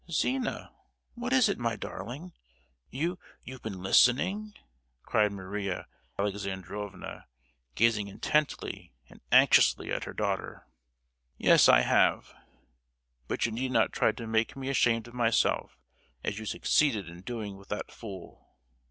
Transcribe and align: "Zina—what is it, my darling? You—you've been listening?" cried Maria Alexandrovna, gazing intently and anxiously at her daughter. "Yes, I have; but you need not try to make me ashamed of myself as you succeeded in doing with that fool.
"Zina—what 0.09 1.31
is 1.31 1.47
it, 1.47 1.59
my 1.59 1.75
darling? 1.75 2.33
You—you've 2.89 3.61
been 3.61 3.83
listening?" 3.83 4.55
cried 5.03 5.31
Maria 5.31 5.85
Alexandrovna, 6.17 7.27
gazing 7.75 8.07
intently 8.07 8.95
and 9.09 9.21
anxiously 9.31 9.91
at 9.91 10.05
her 10.05 10.13
daughter. 10.13 10.65
"Yes, 11.37 11.69
I 11.69 11.81
have; 11.81 12.33
but 13.27 13.45
you 13.45 13.51
need 13.51 13.73
not 13.73 13.93
try 13.93 14.11
to 14.11 14.25
make 14.25 14.55
me 14.57 14.69
ashamed 14.69 15.07
of 15.07 15.13
myself 15.13 15.77
as 16.23 16.39
you 16.39 16.47
succeeded 16.47 17.07
in 17.07 17.21
doing 17.21 17.55
with 17.55 17.67
that 17.67 17.91
fool. 17.91 18.49